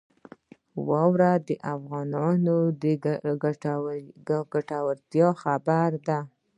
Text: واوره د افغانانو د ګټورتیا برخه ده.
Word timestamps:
واوره 0.87 1.31
د 1.47 1.49
افغانانو 1.75 2.57
د 2.81 2.83
ګټورتیا 4.33 5.27
برخه 5.43 5.83
ده. 6.07 6.19